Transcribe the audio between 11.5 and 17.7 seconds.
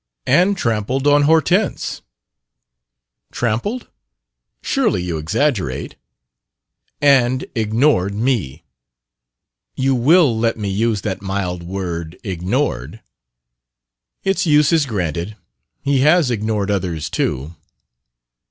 word, 'ignored'?" "Its use is granted. He has ignored others too."